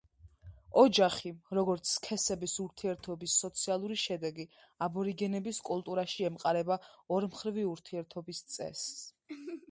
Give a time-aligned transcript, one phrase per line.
[0.83, 4.45] ოჯახი, როგორც სქესების ურთიერთობის სოციალური შედეგი,
[4.85, 6.79] აბორიგენების კულტურაში ემყარება
[7.19, 9.05] ორმხრივი ურთიერთობის წესს.